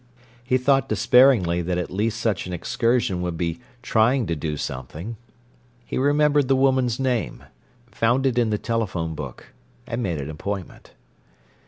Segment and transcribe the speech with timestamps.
[0.43, 5.15] He thought despairingly that at least such an excursion would be "trying to do something!"
[5.85, 7.43] He remembered the woman's name;
[7.85, 9.53] found it in the telephone book,
[9.85, 10.93] and made an appointment.